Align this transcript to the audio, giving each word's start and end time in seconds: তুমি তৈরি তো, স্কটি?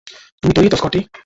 তুমি 0.43 0.53
তৈরি 0.53 0.69
তো, 0.69 0.77
স্কটি? 0.77 0.99